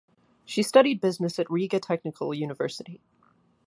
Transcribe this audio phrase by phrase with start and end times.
[0.45, 2.99] She studied business at Riga Technical University.